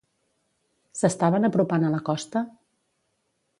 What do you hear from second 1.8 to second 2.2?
a la